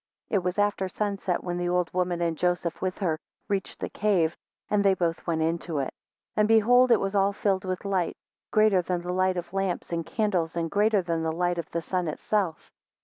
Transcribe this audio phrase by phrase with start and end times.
[0.31, 3.87] 9 It was after sunset, when the old woman and Joseph with her reached the
[3.89, 4.35] cave,
[4.67, 5.89] and they both went into it.
[6.33, 8.17] 10 And behold, it was all filled with lights,
[8.49, 11.83] greater than the light of lamps and candles, and greater than the light of the
[11.83, 12.71] sun itself.